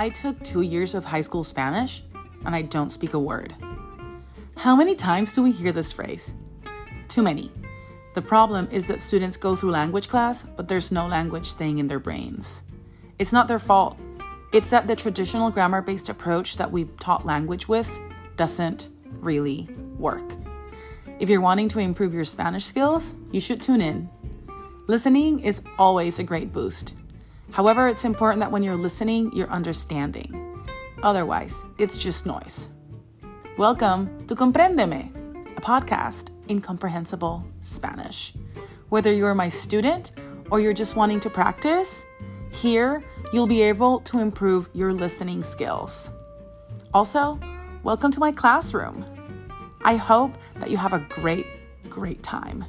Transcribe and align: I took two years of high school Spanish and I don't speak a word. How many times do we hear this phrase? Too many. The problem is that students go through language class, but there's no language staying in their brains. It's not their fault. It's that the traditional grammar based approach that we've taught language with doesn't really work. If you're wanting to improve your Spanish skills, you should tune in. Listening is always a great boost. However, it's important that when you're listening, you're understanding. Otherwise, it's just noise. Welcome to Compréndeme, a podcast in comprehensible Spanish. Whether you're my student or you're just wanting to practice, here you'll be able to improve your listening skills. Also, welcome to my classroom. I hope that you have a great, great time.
I 0.00 0.08
took 0.08 0.42
two 0.42 0.62
years 0.62 0.94
of 0.94 1.04
high 1.04 1.20
school 1.20 1.44
Spanish 1.44 2.02
and 2.46 2.54
I 2.54 2.62
don't 2.62 2.88
speak 2.88 3.12
a 3.12 3.18
word. 3.18 3.54
How 4.56 4.74
many 4.74 4.94
times 4.94 5.34
do 5.34 5.42
we 5.42 5.52
hear 5.52 5.72
this 5.72 5.92
phrase? 5.92 6.32
Too 7.08 7.22
many. 7.22 7.52
The 8.14 8.22
problem 8.22 8.66
is 8.72 8.86
that 8.86 9.02
students 9.02 9.36
go 9.36 9.54
through 9.54 9.72
language 9.72 10.08
class, 10.08 10.42
but 10.56 10.68
there's 10.68 10.90
no 10.90 11.06
language 11.06 11.44
staying 11.44 11.80
in 11.80 11.86
their 11.86 11.98
brains. 11.98 12.62
It's 13.18 13.30
not 13.30 13.46
their 13.46 13.58
fault. 13.58 13.98
It's 14.54 14.70
that 14.70 14.86
the 14.86 14.96
traditional 14.96 15.50
grammar 15.50 15.82
based 15.82 16.08
approach 16.08 16.56
that 16.56 16.72
we've 16.72 16.96
taught 16.96 17.26
language 17.26 17.68
with 17.68 17.90
doesn't 18.36 18.88
really 19.04 19.68
work. 19.98 20.32
If 21.18 21.28
you're 21.28 21.42
wanting 21.42 21.68
to 21.68 21.78
improve 21.78 22.14
your 22.14 22.24
Spanish 22.24 22.64
skills, 22.64 23.16
you 23.32 23.40
should 23.42 23.60
tune 23.60 23.82
in. 23.82 24.08
Listening 24.86 25.40
is 25.40 25.60
always 25.78 26.18
a 26.18 26.24
great 26.24 26.54
boost. 26.54 26.94
However, 27.52 27.88
it's 27.88 28.04
important 28.04 28.38
that 28.40 28.52
when 28.52 28.62
you're 28.62 28.76
listening, 28.76 29.34
you're 29.34 29.50
understanding. 29.50 30.64
Otherwise, 31.02 31.62
it's 31.78 31.98
just 31.98 32.24
noise. 32.24 32.68
Welcome 33.58 34.24
to 34.28 34.36
Compréndeme, 34.36 35.10
a 35.56 35.60
podcast 35.60 36.28
in 36.46 36.60
comprehensible 36.60 37.44
Spanish. 37.60 38.34
Whether 38.88 39.12
you're 39.12 39.34
my 39.34 39.48
student 39.48 40.12
or 40.52 40.60
you're 40.60 40.72
just 40.72 40.94
wanting 40.94 41.18
to 41.20 41.30
practice, 41.30 42.04
here 42.52 43.02
you'll 43.32 43.48
be 43.48 43.62
able 43.62 43.98
to 44.00 44.20
improve 44.20 44.70
your 44.72 44.92
listening 44.92 45.42
skills. 45.42 46.08
Also, 46.94 47.40
welcome 47.82 48.12
to 48.12 48.20
my 48.20 48.30
classroom. 48.30 49.04
I 49.84 49.96
hope 49.96 50.32
that 50.60 50.70
you 50.70 50.76
have 50.76 50.92
a 50.92 51.04
great, 51.08 51.46
great 51.88 52.22
time. 52.22 52.64